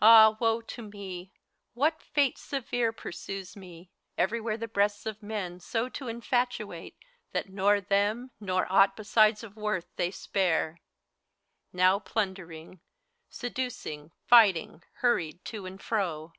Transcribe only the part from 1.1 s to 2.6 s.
I What fate